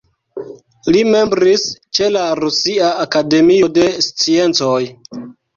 Li 0.95 1.01
membris 1.15 1.67
ĉe 1.99 2.09
la 2.15 2.23
Rusia 2.41 2.89
Akademio 3.05 3.71
de 3.79 3.87
Sciencoj. 4.09 4.83